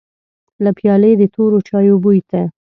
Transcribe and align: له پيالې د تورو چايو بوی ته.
له 0.63 0.69
پيالې 0.77 1.11
د 1.17 1.23
تورو 1.33 1.57
چايو 1.67 1.95
بوی 2.03 2.19
ته. 2.29 2.41